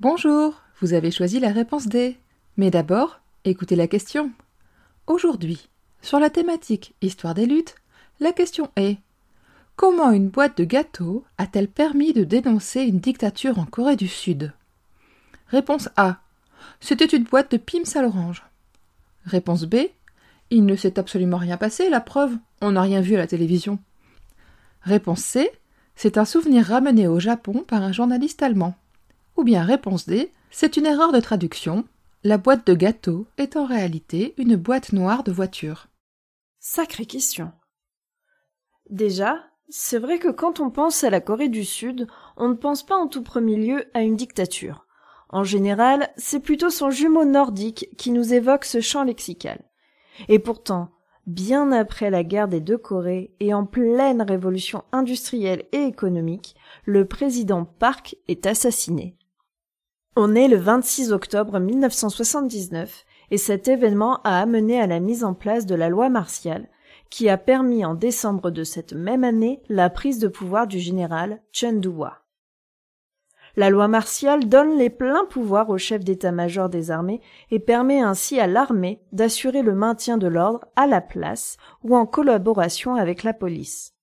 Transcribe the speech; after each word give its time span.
Bonjour, 0.00 0.62
vous 0.80 0.94
avez 0.94 1.10
choisi 1.10 1.40
la 1.40 1.52
réponse 1.52 1.88
D. 1.88 2.16
Mais 2.56 2.70
d'abord, 2.70 3.20
écoutez 3.44 3.76
la 3.76 3.86
question. 3.86 4.30
Aujourd'hui, 5.06 5.68
sur 6.00 6.18
la 6.20 6.30
thématique 6.30 6.94
Histoire 7.02 7.34
des 7.34 7.44
luttes, 7.44 7.74
la 8.20 8.32
question 8.32 8.70
est 8.76 8.96
Comment 9.76 10.10
une 10.10 10.30
boîte 10.30 10.56
de 10.56 10.64
gâteaux 10.64 11.24
a-t-elle 11.36 11.68
permis 11.68 12.14
de 12.14 12.24
dénoncer 12.24 12.80
une 12.80 12.98
dictature 12.98 13.58
en 13.58 13.66
Corée 13.66 13.96
du 13.96 14.08
Sud? 14.08 14.54
Réponse 15.48 15.88
A. 15.96 16.20
C'était 16.80 17.06
une 17.06 17.24
boîte 17.24 17.52
de 17.52 17.56
Pims 17.56 17.96
à 17.96 18.02
l'orange. 18.02 18.44
Réponse 19.24 19.64
B. 19.64 19.76
Il 20.50 20.66
ne 20.66 20.76
s'est 20.76 20.98
absolument 20.98 21.36
rien 21.36 21.56
passé, 21.56 21.88
la 21.90 22.00
preuve, 22.00 22.36
on 22.60 22.72
n'a 22.72 22.82
rien 22.82 23.00
vu 23.00 23.14
à 23.14 23.18
la 23.18 23.26
télévision. 23.26 23.78
Réponse 24.82 25.20
C. 25.20 25.50
C'est 25.94 26.18
un 26.18 26.24
souvenir 26.24 26.66
ramené 26.66 27.08
au 27.08 27.18
Japon 27.18 27.64
par 27.66 27.82
un 27.82 27.92
journaliste 27.92 28.42
allemand. 28.42 28.74
Ou 29.36 29.44
bien 29.44 29.64
réponse 29.64 30.06
D. 30.06 30.32
C'est 30.50 30.76
une 30.76 30.86
erreur 30.86 31.12
de 31.12 31.20
traduction. 31.20 31.84
La 32.24 32.38
boîte 32.38 32.66
de 32.66 32.74
gâteaux 32.74 33.26
est 33.36 33.56
en 33.56 33.64
réalité 33.64 34.34
une 34.38 34.56
boîte 34.56 34.92
noire 34.92 35.24
de 35.24 35.32
voiture. 35.32 35.88
Sacrée 36.58 37.06
question. 37.06 37.52
Déjà, 38.90 39.44
c'est 39.68 39.98
vrai 39.98 40.18
que 40.18 40.28
quand 40.28 40.60
on 40.60 40.70
pense 40.70 41.04
à 41.04 41.10
la 41.10 41.20
Corée 41.20 41.48
du 41.48 41.64
Sud, 41.64 42.06
on 42.36 42.48
ne 42.48 42.54
pense 42.54 42.84
pas 42.84 42.96
en 42.96 43.06
tout 43.06 43.22
premier 43.22 43.56
lieu 43.56 43.84
à 43.94 44.02
une 44.02 44.16
dictature. 44.16 44.87
En 45.30 45.44
général, 45.44 46.08
c'est 46.16 46.40
plutôt 46.40 46.70
son 46.70 46.90
jumeau 46.90 47.24
nordique 47.24 47.88
qui 47.98 48.10
nous 48.10 48.32
évoque 48.32 48.64
ce 48.64 48.80
champ 48.80 49.04
lexical. 49.04 49.60
Et 50.28 50.38
pourtant, 50.38 50.88
bien 51.26 51.70
après 51.70 52.10
la 52.10 52.24
guerre 52.24 52.48
des 52.48 52.60
deux 52.60 52.78
Corées 52.78 53.34
et 53.40 53.52
en 53.52 53.66
pleine 53.66 54.22
révolution 54.22 54.84
industrielle 54.90 55.64
et 55.72 55.84
économique, 55.84 56.56
le 56.84 57.04
président 57.04 57.64
Park 57.64 58.16
est 58.26 58.46
assassiné. 58.46 59.16
On 60.16 60.34
est 60.34 60.48
le 60.48 60.56
26 60.56 61.12
octobre 61.12 61.60
1979 61.60 63.04
et 63.30 63.38
cet 63.38 63.68
événement 63.68 64.20
a 64.24 64.40
amené 64.40 64.80
à 64.80 64.86
la 64.86 64.98
mise 64.98 65.22
en 65.22 65.34
place 65.34 65.66
de 65.66 65.74
la 65.74 65.90
loi 65.90 66.08
martiale 66.08 66.68
qui 67.10 67.28
a 67.28 67.38
permis 67.38 67.84
en 67.84 67.94
décembre 67.94 68.50
de 68.50 68.64
cette 68.64 68.92
même 68.92 69.24
année 69.24 69.62
la 69.68 69.90
prise 69.90 70.18
de 70.18 70.28
pouvoir 70.28 70.66
du 70.66 70.78
général 70.78 71.40
Chen. 71.52 71.80
La 73.58 73.70
loi 73.70 73.88
martiale 73.88 74.48
donne 74.48 74.78
les 74.78 74.88
pleins 74.88 75.24
pouvoirs 75.24 75.68
au 75.68 75.78
chef 75.78 76.04
d'état-major 76.04 76.68
des 76.68 76.92
armées 76.92 77.20
et 77.50 77.58
permet 77.58 78.00
ainsi 78.00 78.38
à 78.38 78.46
l'armée 78.46 79.02
d'assurer 79.10 79.62
le 79.62 79.74
maintien 79.74 80.16
de 80.16 80.28
l'ordre 80.28 80.64
à 80.76 80.86
la 80.86 81.00
place 81.00 81.56
ou 81.82 81.96
en 81.96 82.06
collaboration 82.06 82.94
avec 82.94 83.24
la 83.24 83.32
police. 83.32 83.94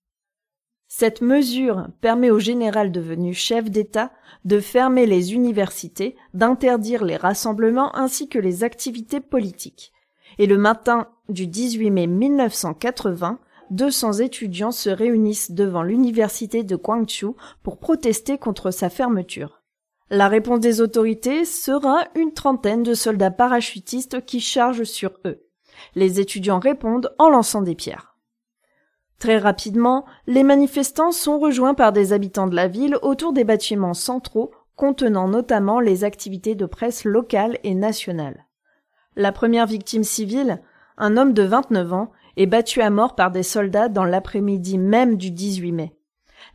Cette 0.90 1.22
mesure 1.22 1.88
permet 2.02 2.32
au 2.32 2.38
général 2.38 2.92
devenu 2.92 3.34
chef 3.34 3.72
d'État 3.72 4.12
de 4.44 4.60
fermer 4.60 5.06
les 5.06 5.34
universités, 5.34 6.18
d'interdire 6.34 7.06
les 7.06 7.16
rassemblements 7.16 7.96
ainsi 7.96 8.28
que 8.28 8.40
les 8.40 8.66
activités 8.66 9.22
politiques. 9.22 9.94
Et 10.38 10.48
le 10.48 10.58
matin 10.58 11.08
du 11.30 11.48
18 11.48 11.92
mai 11.92 12.08
1980, 12.08 13.40
200 13.72 14.14
étudiants 14.14 14.72
se 14.72 14.90
réunissent 14.90 15.52
devant 15.52 15.84
l'université 15.84 16.64
de 16.64 16.76
Guangzhou 16.76 17.36
pour 17.64 17.78
protester 17.78 18.38
contre 18.38 18.72
sa 18.72 18.90
fermeture. 18.90 19.62
La 20.10 20.28
réponse 20.28 20.60
des 20.60 20.82
autorités 20.82 21.46
sera 21.46 22.06
une 22.16 22.34
trentaine 22.34 22.84
de 22.84 22.94
soldats 22.94 23.32
parachutistes 23.32 24.24
qui 24.26 24.40
chargent 24.40 24.84
sur 24.84 25.12
eux. 25.26 25.44
Les 25.96 26.20
étudiants 26.20 26.60
répondent 26.60 27.14
en 27.18 27.30
lançant 27.30 27.62
des 27.62 27.76
pierres. 27.76 28.16
Très 29.20 29.38
rapidement, 29.38 30.06
les 30.28 30.44
manifestants 30.44 31.12
sont 31.12 31.40
rejoints 31.40 31.74
par 31.74 31.92
des 31.92 32.14
habitants 32.14 32.48
de 32.48 32.56
la 32.56 32.68
ville 32.68 32.98
autour 33.02 33.34
des 33.34 33.44
bâtiments 33.44 33.94
centraux 33.94 34.52
contenant 34.76 35.28
notamment 35.28 35.80
les 35.80 36.04
activités 36.04 36.54
de 36.54 36.66
presse 36.66 37.06
locales 37.06 37.58
et 37.64 37.74
nationales. 37.74 38.46
La 39.16 39.32
première 39.32 39.66
victime 39.66 40.04
civile, 40.04 40.62
un 40.98 41.18
homme 41.18 41.34
de 41.34 41.44
29 41.44 41.94
ans, 41.94 42.12
est 42.38 42.46
battu 42.46 42.82
à 42.82 42.90
mort 42.90 43.16
par 43.16 43.32
des 43.32 43.44
soldats 43.44 43.90
dans 43.90 44.04
l'après-midi 44.04 44.78
même 44.78 45.18
du 45.18 45.32
18 45.32 45.72
mai. 45.72 45.96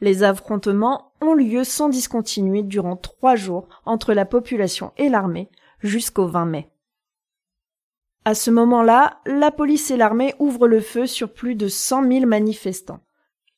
Les 0.00 0.22
affrontements 0.22 1.12
ont 1.20 1.34
lieu 1.34 1.64
sans 1.64 1.88
discontinuer 1.88 2.62
durant 2.62 2.96
trois 2.96 3.36
jours 3.36 3.68
entre 3.84 4.14
la 4.14 4.24
population 4.24 4.92
et 4.96 5.08
l'armée 5.08 5.50
jusqu'au 5.80 6.26
20 6.26 6.44
mai. 6.46 6.70
À 8.24 8.34
ce 8.34 8.50
moment-là, 8.50 9.20
la 9.26 9.50
police 9.50 9.90
et 9.90 9.96
l'armée 9.96 10.34
ouvrent 10.38 10.68
le 10.68 10.80
feu 10.80 11.06
sur 11.06 11.32
plus 11.32 11.54
de 11.54 11.68
100 11.68 12.06
000 12.10 12.26
manifestants. 12.26 13.00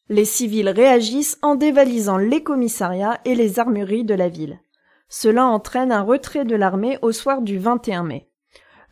Les 0.08 0.24
civils 0.24 0.68
réagissent 0.68 1.38
en 1.42 1.56
dévalisant 1.56 2.16
les 2.16 2.42
commissariats 2.42 3.20
et 3.24 3.34
les 3.34 3.58
armureries 3.58 4.04
de 4.04 4.14
la 4.14 4.28
ville. 4.28 4.60
Cela 5.08 5.46
entraîne 5.46 5.92
un 5.92 6.02
retrait 6.02 6.44
de 6.44 6.56
l'armée 6.56 6.98
au 7.02 7.12
soir 7.12 7.42
du 7.42 7.58
21 7.58 8.04
mai. 8.04 8.28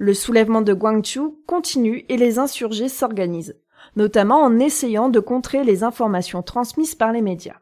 Le 0.02 0.14
soulèvement 0.14 0.62
de 0.62 0.72
Guangzhou 0.72 1.42
continue 1.46 2.06
et 2.08 2.16
les 2.16 2.38
insurgés 2.38 2.88
s'organisent, 2.88 3.58
notamment 3.96 4.40
en 4.40 4.58
essayant 4.58 5.10
de 5.10 5.20
contrer 5.20 5.62
les 5.62 5.84
informations 5.84 6.40
transmises 6.42 6.94
par 6.94 7.12
les 7.12 7.20
médias. 7.20 7.58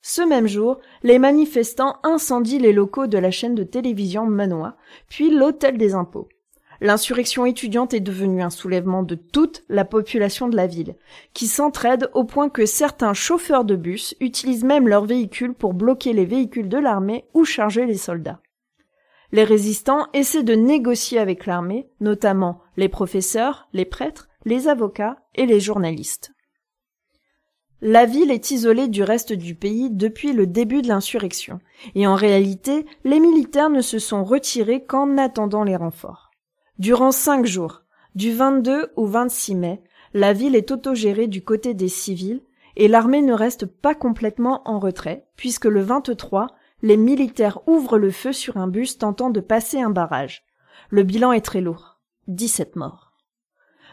Ce 0.00 0.22
même 0.22 0.46
jour, 0.46 0.80
les 1.02 1.18
manifestants 1.18 1.96
incendient 2.02 2.60
les 2.60 2.72
locaux 2.72 3.08
de 3.08 3.18
la 3.18 3.30
chaîne 3.30 3.54
de 3.54 3.62
télévision 3.62 4.24
Manhua, 4.24 4.78
puis 5.10 5.28
l'hôtel 5.28 5.76
des 5.76 5.92
impôts. 5.92 6.30
L'insurrection 6.80 7.44
étudiante 7.44 7.92
est 7.92 8.00
devenue 8.00 8.40
un 8.40 8.48
soulèvement 8.48 9.02
de 9.02 9.14
toute 9.14 9.62
la 9.68 9.84
population 9.84 10.48
de 10.48 10.56
la 10.56 10.66
ville, 10.66 10.96
qui 11.34 11.46
s'entraide 11.46 12.08
au 12.14 12.24
point 12.24 12.48
que 12.48 12.64
certains 12.64 13.12
chauffeurs 13.12 13.66
de 13.66 13.76
bus 13.76 14.14
utilisent 14.18 14.64
même 14.64 14.88
leurs 14.88 15.04
véhicules 15.04 15.52
pour 15.52 15.74
bloquer 15.74 16.14
les 16.14 16.24
véhicules 16.24 16.70
de 16.70 16.78
l'armée 16.78 17.26
ou 17.34 17.44
charger 17.44 17.84
les 17.84 17.98
soldats. 17.98 18.40
Les 19.32 19.44
résistants 19.44 20.08
essaient 20.12 20.42
de 20.42 20.54
négocier 20.54 21.18
avec 21.18 21.46
l'armée, 21.46 21.88
notamment 22.00 22.60
les 22.76 22.90
professeurs, 22.90 23.66
les 23.72 23.86
prêtres, 23.86 24.28
les 24.44 24.68
avocats 24.68 25.16
et 25.34 25.46
les 25.46 25.58
journalistes. 25.58 26.32
La 27.80 28.04
ville 28.04 28.30
est 28.30 28.50
isolée 28.50 28.88
du 28.88 29.02
reste 29.02 29.32
du 29.32 29.54
pays 29.54 29.90
depuis 29.90 30.32
le 30.32 30.46
début 30.46 30.82
de 30.82 30.88
l'insurrection, 30.88 31.60
et 31.94 32.06
en 32.06 32.14
réalité, 32.14 32.86
les 33.04 33.18
militaires 33.18 33.70
ne 33.70 33.80
se 33.80 33.98
sont 33.98 34.22
retirés 34.22 34.84
qu'en 34.84 35.18
attendant 35.18 35.64
les 35.64 35.76
renforts. 35.76 36.30
Durant 36.78 37.10
cinq 37.10 37.46
jours, 37.46 37.82
du 38.14 38.32
22 38.32 38.92
au 38.96 39.06
26 39.06 39.54
mai, 39.54 39.82
la 40.14 40.32
ville 40.32 40.54
est 40.54 40.70
autogérée 40.70 41.26
du 41.26 41.42
côté 41.42 41.74
des 41.74 41.88
civils, 41.88 42.42
et 42.76 42.86
l'armée 42.86 43.22
ne 43.22 43.32
reste 43.32 43.66
pas 43.66 43.94
complètement 43.94 44.62
en 44.64 44.78
retrait, 44.78 45.26
puisque 45.36 45.64
le 45.64 45.80
23, 45.80 46.48
les 46.82 46.96
militaires 46.96 47.60
ouvrent 47.68 47.98
le 47.98 48.10
feu 48.10 48.32
sur 48.32 48.56
un 48.56 48.66
bus 48.66 48.98
tentant 48.98 49.30
de 49.30 49.40
passer 49.40 49.80
un 49.80 49.90
barrage. 49.90 50.44
Le 50.90 51.04
bilan 51.04 51.32
est 51.32 51.44
très 51.44 51.60
lourd. 51.60 52.00
17 52.26 52.76
morts. 52.76 53.12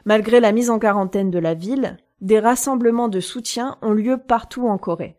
Malgré 0.06 0.39
la 0.39 0.51
mise 0.51 0.71
en 0.71 0.80
quarantaine 0.80 1.30
de 1.30 1.39
la 1.39 1.53
ville, 1.53 1.97
des 2.21 2.39
rassemblements 2.39 3.07
de 3.07 3.19
soutien 3.19 3.77
ont 3.81 3.91
lieu 3.91 4.18
partout 4.18 4.68
en 4.68 4.77
Corée. 4.77 5.18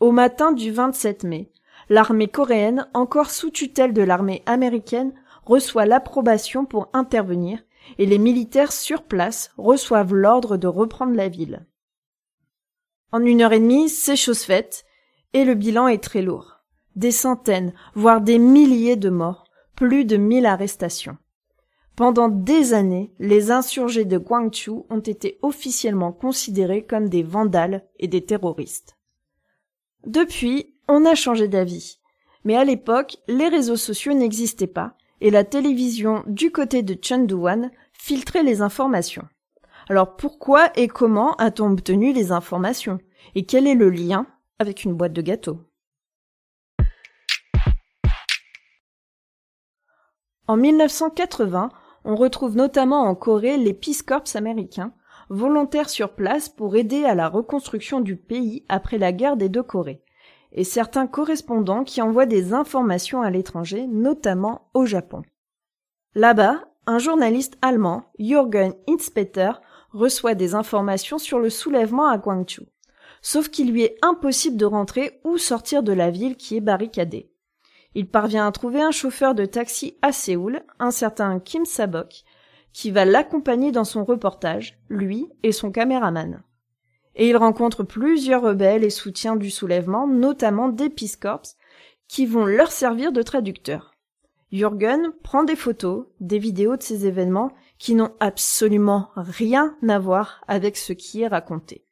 Au 0.00 0.10
matin 0.10 0.52
du 0.52 0.70
27 0.70 1.24
mai, 1.24 1.52
l'armée 1.90 2.28
coréenne, 2.28 2.88
encore 2.94 3.30
sous 3.30 3.50
tutelle 3.50 3.92
de 3.92 4.02
l'armée 4.02 4.42
américaine, 4.46 5.12
reçoit 5.44 5.86
l'approbation 5.86 6.64
pour 6.64 6.88
intervenir 6.94 7.60
et 7.98 8.06
les 8.06 8.18
militaires 8.18 8.72
sur 8.72 9.02
place 9.02 9.52
reçoivent 9.58 10.14
l'ordre 10.14 10.56
de 10.56 10.66
reprendre 10.66 11.14
la 11.14 11.28
ville. 11.28 11.66
En 13.12 13.22
une 13.24 13.42
heure 13.42 13.52
et 13.52 13.60
demie, 13.60 13.88
c'est 13.88 14.16
chose 14.16 14.42
faite 14.42 14.84
et 15.32 15.44
le 15.44 15.54
bilan 15.54 15.88
est 15.88 16.02
très 16.02 16.22
lourd 16.22 16.59
des 16.96 17.10
centaines, 17.10 17.72
voire 17.94 18.20
des 18.20 18.38
milliers 18.38 18.96
de 18.96 19.10
morts, 19.10 19.44
plus 19.76 20.04
de 20.04 20.16
mille 20.16 20.46
arrestations. 20.46 21.16
Pendant 21.96 22.28
des 22.28 22.72
années, 22.72 23.12
les 23.18 23.50
insurgés 23.50 24.04
de 24.04 24.18
Guangzhou 24.18 24.86
ont 24.90 25.00
été 25.00 25.38
officiellement 25.42 26.12
considérés 26.12 26.86
comme 26.86 27.08
des 27.08 27.22
vandales 27.22 27.84
et 27.98 28.08
des 28.08 28.24
terroristes. 28.24 28.96
Depuis, 30.06 30.74
on 30.88 31.04
a 31.04 31.14
changé 31.14 31.46
d'avis. 31.46 31.98
Mais 32.44 32.56
à 32.56 32.64
l'époque, 32.64 33.18
les 33.28 33.48
réseaux 33.48 33.76
sociaux 33.76 34.14
n'existaient 34.14 34.66
pas, 34.66 34.96
et 35.20 35.30
la 35.30 35.44
télévision 35.44 36.24
du 36.26 36.50
côté 36.50 36.82
de 36.82 36.96
Chengduan 37.00 37.70
filtrait 37.92 38.42
les 38.42 38.62
informations. 38.62 39.28
Alors 39.88 40.16
pourquoi 40.16 40.70
et 40.76 40.88
comment 40.88 41.34
a-t-on 41.34 41.70
obtenu 41.70 42.12
les 42.12 42.32
informations? 42.32 42.98
Et 43.34 43.44
quel 43.44 43.66
est 43.66 43.74
le 43.74 43.90
lien 43.90 44.26
avec 44.58 44.84
une 44.84 44.94
boîte 44.94 45.12
de 45.12 45.20
gâteaux 45.20 45.60
En 50.50 50.56
1980, 50.56 51.70
on 52.04 52.16
retrouve 52.16 52.56
notamment 52.56 53.02
en 53.02 53.14
Corée 53.14 53.56
les 53.56 53.72
Peace 53.72 54.02
Corps 54.04 54.24
américains, 54.34 54.92
volontaires 55.28 55.88
sur 55.88 56.16
place 56.16 56.48
pour 56.48 56.74
aider 56.74 57.04
à 57.04 57.14
la 57.14 57.28
reconstruction 57.28 58.00
du 58.00 58.16
pays 58.16 58.64
après 58.68 58.98
la 58.98 59.12
guerre 59.12 59.36
des 59.36 59.48
deux 59.48 59.62
Corées, 59.62 60.02
et 60.50 60.64
certains 60.64 61.06
correspondants 61.06 61.84
qui 61.84 62.02
envoient 62.02 62.26
des 62.26 62.52
informations 62.52 63.22
à 63.22 63.30
l'étranger, 63.30 63.86
notamment 63.86 64.68
au 64.74 64.86
Japon. 64.86 65.22
Là-bas, 66.16 66.64
un 66.88 66.98
journaliste 66.98 67.56
allemand, 67.62 68.10
Jürgen 68.18 68.74
Inspeter, 68.88 69.52
reçoit 69.92 70.34
des 70.34 70.56
informations 70.56 71.18
sur 71.18 71.38
le 71.38 71.48
soulèvement 71.48 72.08
à 72.08 72.18
Gwangju. 72.18 72.62
Sauf 73.22 73.50
qu'il 73.50 73.70
lui 73.70 73.84
est 73.84 73.98
impossible 74.02 74.56
de 74.56 74.66
rentrer 74.66 75.20
ou 75.22 75.38
sortir 75.38 75.84
de 75.84 75.92
la 75.92 76.10
ville 76.10 76.36
qui 76.36 76.56
est 76.56 76.60
barricadée. 76.60 77.30
Il 77.94 78.08
parvient 78.08 78.46
à 78.46 78.52
trouver 78.52 78.80
un 78.80 78.92
chauffeur 78.92 79.34
de 79.34 79.44
taxi 79.44 79.96
à 80.02 80.12
Séoul, 80.12 80.62
un 80.78 80.90
certain 80.90 81.40
Kim 81.40 81.64
Sabok, 81.64 82.24
qui 82.72 82.90
va 82.90 83.04
l'accompagner 83.04 83.72
dans 83.72 83.84
son 83.84 84.04
reportage, 84.04 84.78
lui 84.88 85.28
et 85.42 85.52
son 85.52 85.72
caméraman. 85.72 86.42
Et 87.16 87.28
il 87.28 87.36
rencontre 87.36 87.82
plusieurs 87.82 88.42
rebelles 88.42 88.84
et 88.84 88.90
soutiens 88.90 89.36
du 89.36 89.50
soulèvement, 89.50 90.06
notamment 90.06 90.68
des 90.68 90.88
Peace 90.88 91.16
Corps, 91.20 91.42
qui 92.06 92.26
vont 92.26 92.44
leur 92.44 92.70
servir 92.70 93.12
de 93.12 93.22
traducteurs. 93.22 93.94
Jürgen 94.52 95.12
prend 95.22 95.44
des 95.44 95.56
photos, 95.56 96.06
des 96.18 96.38
vidéos 96.38 96.76
de 96.76 96.82
ces 96.82 97.06
événements 97.06 97.52
qui 97.78 97.94
n'ont 97.94 98.14
absolument 98.18 99.10
rien 99.16 99.76
à 99.88 99.98
voir 99.98 100.44
avec 100.48 100.76
ce 100.76 100.92
qui 100.92 101.22
est 101.22 101.28
raconté. 101.28 101.84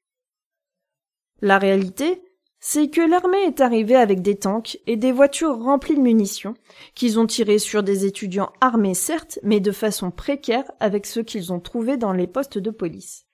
La 1.41 1.59
réalité, 1.59 2.23
c'est 2.61 2.89
que 2.89 3.01
l'armée 3.01 3.45
est 3.45 3.61
arrivée 3.61 3.97
avec 3.97 4.21
des 4.21 4.37
tanks 4.37 4.79
et 4.87 4.97
des 4.97 5.13
voitures 5.13 5.59
remplies 5.59 5.95
de 5.95 6.01
munitions, 6.01 6.55
qu'ils 6.95 7.19
ont 7.21 7.27
tirées 7.27 7.59
sur 7.59 7.83
des 7.83 8.05
étudiants 8.05 8.51
armés 8.61 8.95
certes, 8.95 9.39
mais 9.43 9.61
de 9.61 9.73
façon 9.73 10.11
précaire 10.11 10.65
avec 10.81 11.07
ceux 11.07 11.23
qu'ils 11.23 11.53
ont 11.53 11.61
trouvés 11.61 11.97
dans 11.97 12.13
les 12.13 12.27
postes 12.27 12.59
de 12.59 12.71
police. 12.71 13.27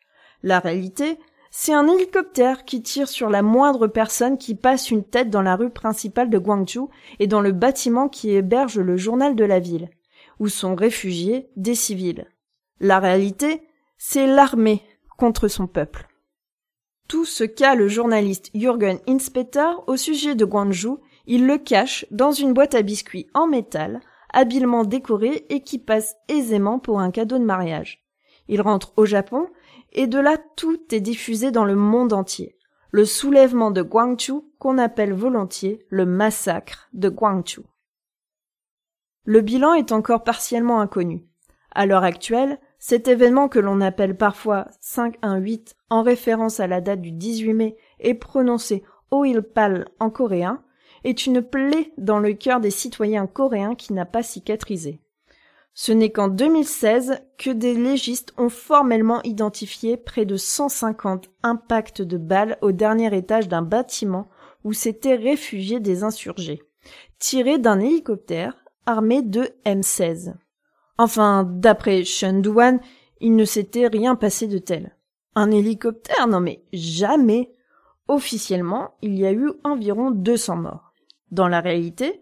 La 0.43 0.59
réalité, 0.59 1.19
c'est 1.51 1.73
un 1.73 1.89
hélicoptère 1.89 2.65
qui 2.65 2.83
tire 2.83 3.09
sur 3.09 3.31
la 3.31 3.41
moindre 3.41 3.87
personne 3.87 4.37
qui 4.37 4.55
passe 4.55 4.91
une 4.91 5.05
tête 5.05 5.31
dans 5.31 5.43
la 5.43 5.57
rue 5.57 5.71
principale 5.71 6.29
de 6.29 6.39
Guangzhou 6.39 6.91
et 7.19 7.27
dans 7.27 7.41
le 7.41 7.53
bâtiment 7.53 8.09
qui 8.09 8.33
héberge 8.33 8.79
le 8.79 8.97
journal 8.97 9.35
de 9.37 9.45
la 9.45 9.61
ville, 9.61 9.89
où 10.39 10.49
sont 10.49 10.75
réfugiés 10.75 11.49
des 11.57 11.75
civils. 11.75 12.27
La 12.81 12.99
réalité, 12.99 13.63
c'est 13.97 14.27
l'armée 14.27 14.83
contre 15.17 15.49
son 15.49 15.67
peuple. 15.67 16.09
Tout 17.09 17.27
ce 17.27 17.45
qu'a 17.45 17.75
le 17.75 17.87
journaliste 17.87 18.51
Jürgen 18.55 18.99
Inspeter 19.07 19.71
au 19.87 19.97
sujet 19.97 20.35
de 20.35 20.45
Guangzhou, 20.45 21.01
il 21.27 21.47
le 21.47 21.59
cache 21.59 22.07
dans 22.11 22.33
une 22.33 22.55
boîte 22.55 22.75
à 22.75 22.83
biscuits 22.83 23.29
en 23.35 23.47
métal, 23.47 24.01
habilement 24.33 24.85
décorée 24.85 25.45
et 25.51 25.63
qui 25.63 25.79
passe 25.79 26.17
aisément 26.29 26.79
pour 26.79 27.01
un 27.01 27.11
cadeau 27.11 27.39
de 27.39 27.45
mariage. 27.45 28.05
Il 28.49 28.63
rentre 28.63 28.93
au 28.97 29.05
Japon 29.05 29.49
et 29.93 30.07
de 30.07 30.19
là 30.19 30.39
tout 30.57 30.81
est 30.93 31.01
diffusé 31.01 31.51
dans 31.51 31.65
le 31.65 31.77
monde 31.77 32.13
entier. 32.13 32.57
Le 32.91 33.05
soulèvement 33.05 33.71
de 33.71 33.83
Guangzhou 33.83 34.51
qu'on 34.59 34.79
appelle 34.79 35.13
volontiers 35.13 35.85
le 35.89 36.07
massacre 36.07 36.89
de 36.95 37.09
Guangzhou. 37.09 37.65
Le 39.25 39.41
bilan 39.41 39.75
est 39.75 39.93
encore 39.93 40.25
partiellement 40.25 40.81
inconnu. 40.81 41.27
À 41.71 41.87
l'heure 41.87 42.05
actuelle, 42.05 42.59
cet 42.87 43.09
événement 43.09 43.49
que 43.49 43.59
l'on 43.59 43.81
appelle 43.81 44.15
parfois 44.15 44.69
518 44.83 45.75
en 45.89 46.03
référence 46.03 46.61
à 46.61 46.67
la 46.67 46.83
date 46.83 47.01
du 47.01 47.13
18 47.13 47.55
mai 47.55 47.77
et 47.99 48.13
prononcé 48.13 48.85
Oilpal 49.11 49.89
en 50.01 50.11
coréen 50.11 50.63
est 51.03 51.25
une 51.25 51.41
plaie 51.41 51.93
dans 51.97 52.19
le 52.19 52.35
cœur 52.35 52.61
des 52.61 52.71
citoyens 52.71 53.27
coréens 53.27 53.75
qui 53.75 53.95
n'a 53.95 54.05
pas 54.05 54.23
cicatrisé. 54.23 55.01
Ce 55.73 55.93
n'est 55.93 56.13
qu'en 56.13 56.29
2016 56.29 57.23
que 57.39 57.49
des 57.49 57.73
légistes 57.73 58.35
ont 58.37 58.51
formellement 58.51 59.23
identifié 59.23 59.97
près 59.97 60.27
de 60.27 60.37
150 60.37 61.31
impacts 61.43 62.03
de 62.03 62.19
balles 62.19 62.59
au 62.61 62.71
dernier 62.71 63.17
étage 63.17 63.49
d'un 63.49 63.63
bâtiment 63.63 64.29
où 64.63 64.75
s'étaient 64.75 65.17
réfugiés 65.17 65.81
des 65.81 66.03
insurgés, 66.03 66.61
tirés 67.19 67.57
d'un 67.57 67.81
hélicoptère 67.81 68.63
armé 68.85 69.23
de 69.23 69.49
M16. 69.65 70.35
Enfin, 70.99 71.45
d'après 71.45 72.03
Duan, 72.03 72.79
il 73.21 73.37
ne 73.37 73.45
s'était 73.45 73.89
rien 73.89 74.15
passé 74.15 74.47
de 74.47 74.59
tel. 74.59 74.97
Un 75.35 75.51
hélicoptère 75.51 76.27
Non 76.29 76.41
mais 76.41 76.63
jamais 76.73 77.55
Officiellement, 78.07 78.97
il 79.01 79.19
y 79.19 79.25
a 79.25 79.33
eu 79.33 79.51
environ 79.65 80.11
200 80.11 80.57
morts. 80.57 80.93
Dans 81.31 81.49
la 81.49 81.61
réalité, 81.61 82.21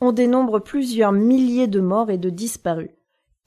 on 0.00 0.12
dénombre 0.12 0.60
plusieurs 0.60 1.10
milliers 1.10 1.66
de 1.66 1.80
morts 1.80 2.10
et 2.10 2.18
de 2.18 2.30
disparus. 2.30 2.90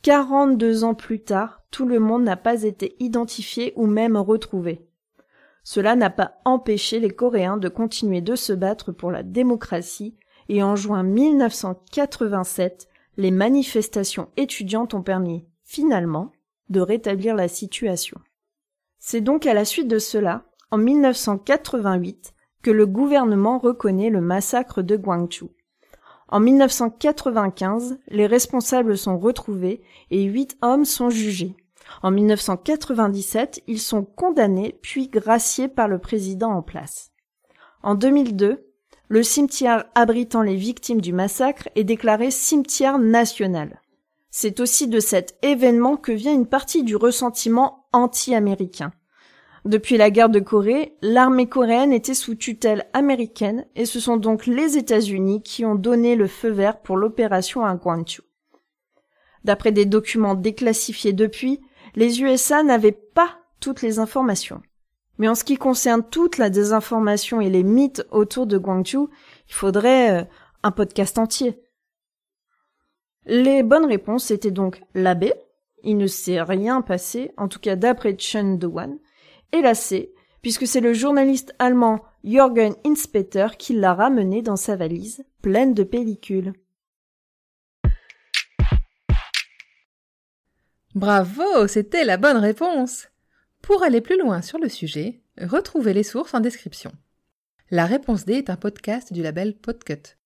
42 0.01 0.83
ans 0.83 0.93
plus 0.93 1.23
tard, 1.23 1.61
tout 1.71 1.85
le 1.85 1.99
monde 1.99 2.23
n'a 2.23 2.35
pas 2.35 2.63
été 2.63 2.95
identifié 2.99 3.71
ou 3.77 3.85
même 3.85 4.17
retrouvé. 4.17 4.85
Cela 5.63 5.95
n'a 5.95 6.09
pas 6.09 6.33
empêché 6.43 6.99
les 6.99 7.11
Coréens 7.11 7.57
de 7.57 7.69
continuer 7.69 8.21
de 8.21 8.35
se 8.35 8.53
battre 8.53 8.91
pour 8.91 9.11
la 9.11 9.23
démocratie 9.23 10.17
et 10.49 10.63
en 10.63 10.75
juin 10.75 11.03
1987, 11.03 12.88
les 13.19 13.31
manifestations 13.31 14.29
étudiantes 14.37 14.93
ont 14.93 15.03
permis, 15.03 15.45
finalement, 15.65 16.31
de 16.69 16.79
rétablir 16.79 17.35
la 17.35 17.49
situation. 17.49 18.17
C'est 18.97 19.19
donc 19.19 19.45
à 19.45 19.53
la 19.53 19.65
suite 19.65 19.89
de 19.89 19.99
cela, 19.99 20.45
en 20.71 20.77
1988, 20.77 22.33
que 22.61 22.71
le 22.71 22.85
gouvernement 22.85 23.59
reconnaît 23.59 24.09
le 24.09 24.21
massacre 24.21 24.81
de 24.81 24.95
Guangzhou. 24.95 25.51
En 26.29 26.39
1995, 26.39 27.99
les 28.07 28.25
responsables 28.25 28.97
sont 28.97 29.19
retrouvés 29.19 29.81
et 30.11 30.23
huit 30.23 30.57
hommes 30.61 30.85
sont 30.85 31.09
jugés. 31.09 31.57
En 32.01 32.11
1997, 32.11 33.63
ils 33.67 33.81
sont 33.81 34.05
condamnés 34.05 34.79
puis 34.81 35.09
graciés 35.09 35.67
par 35.67 35.89
le 35.89 35.99
président 35.99 36.51
en 36.51 36.61
place. 36.61 37.11
En 37.83 37.95
2002, 37.95 38.68
le 39.09 39.23
cimetière 39.23 39.85
abritant 39.95 40.43
les 40.43 40.55
victimes 40.55 41.01
du 41.01 41.13
massacre 41.13 41.67
est 41.75 41.83
déclaré 41.83 42.29
cimetière 42.29 42.99
national. 42.99 43.81
C'est 44.29 44.59
aussi 44.59 44.87
de 44.87 44.99
cet 44.99 45.35
événement 45.41 45.97
que 45.97 46.11
vient 46.11 46.33
une 46.33 46.45
partie 46.45 46.83
du 46.83 46.95
ressentiment 46.95 47.87
anti-américain. 47.91 48.91
Depuis 49.65 49.97
la 49.97 50.11
guerre 50.11 50.29
de 50.29 50.39
Corée, 50.39 50.95
l'armée 51.01 51.49
coréenne 51.49 51.91
était 51.91 52.13
sous 52.13 52.35
tutelle 52.35 52.85
américaine 52.93 53.65
et 53.75 53.85
ce 53.85 53.99
sont 53.99 54.17
donc 54.17 54.45
les 54.45 54.77
États-Unis 54.77 55.41
qui 55.41 55.65
ont 55.65 55.75
donné 55.75 56.15
le 56.15 56.27
feu 56.27 56.49
vert 56.49 56.79
pour 56.79 56.95
l'opération 56.95 57.65
à 57.65 57.75
Gwangju. 57.75 58.21
D'après 59.43 59.71
des 59.71 59.85
documents 59.85 60.35
déclassifiés 60.35 61.13
depuis, 61.13 61.59
les 61.95 62.21
USA 62.21 62.61
n'avaient 62.61 62.91
pas 62.91 63.39
toutes 63.59 63.81
les 63.81 63.97
informations. 63.97 64.61
Mais 65.19 65.27
en 65.27 65.35
ce 65.35 65.43
qui 65.43 65.57
concerne 65.57 66.01
toute 66.01 66.37
la 66.37 66.49
désinformation 66.49 67.41
et 67.41 67.49
les 67.49 67.63
mythes 67.63 68.07
autour 68.09 68.47
de 68.47 68.57
Guangzhou, 68.57 69.09
il 69.47 69.53
faudrait 69.53 70.21
euh, 70.21 70.23
un 70.63 70.71
podcast 70.71 71.17
entier. 71.17 71.61
Les 73.25 73.61
bonnes 73.61 73.85
réponses 73.85 74.31
étaient 74.31 74.49
donc 74.49 74.81
la 74.95 75.15
B, 75.15 75.25
il 75.83 75.97
ne 75.97 76.07
s'est 76.07 76.41
rien 76.41 76.81
passé, 76.81 77.31
en 77.37 77.49
tout 77.49 77.59
cas 77.59 77.75
d'après 77.75 78.17
Chen 78.17 78.57
Dewan, 78.57 78.97
et 79.51 79.61
la 79.61 79.75
C, 79.75 80.13
puisque 80.41 80.65
c'est 80.65 80.79
le 80.79 80.93
journaliste 80.93 81.53
allemand 81.59 81.99
Jürgen 82.23 82.73
Inspeter 82.85 83.47
qui 83.57 83.73
l'a 83.73 83.93
ramené 83.93 84.41
dans 84.41 84.55
sa 84.55 84.77
valise, 84.77 85.25
pleine 85.41 85.73
de 85.73 85.83
pellicules. 85.83 86.53
Bravo, 90.95 91.67
c'était 91.67 92.05
la 92.05 92.17
bonne 92.17 92.37
réponse. 92.37 93.09
Pour 93.61 93.83
aller 93.83 94.01
plus 94.01 94.19
loin 94.19 94.41
sur 94.41 94.57
le 94.57 94.69
sujet, 94.69 95.21
retrouvez 95.39 95.93
les 95.93 96.03
sources 96.03 96.33
en 96.33 96.39
description. 96.39 96.91
La 97.71 97.85
réponse 97.85 98.25
D 98.25 98.33
est 98.33 98.49
un 98.49 98.55
podcast 98.55 99.13
du 99.13 99.21
label 99.21 99.55
Podcut. 99.55 100.17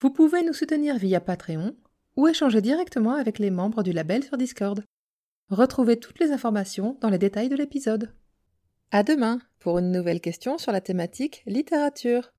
Vous 0.00 0.10
pouvez 0.10 0.42
nous 0.42 0.52
soutenir 0.52 0.98
via 0.98 1.20
Patreon 1.20 1.76
ou 2.16 2.26
échanger 2.26 2.60
directement 2.60 3.14
avec 3.14 3.38
les 3.38 3.50
membres 3.50 3.82
du 3.82 3.92
label 3.92 4.24
sur 4.24 4.36
Discord. 4.36 4.84
Retrouvez 5.48 5.98
toutes 5.98 6.18
les 6.18 6.32
informations 6.32 6.98
dans 7.00 7.08
les 7.08 7.18
détails 7.18 7.48
de 7.48 7.56
l'épisode. 7.56 8.12
À 8.90 9.02
demain 9.02 9.40
pour 9.60 9.78
une 9.78 9.92
nouvelle 9.92 10.20
question 10.20 10.58
sur 10.58 10.72
la 10.72 10.80
thématique 10.80 11.42
littérature. 11.46 12.32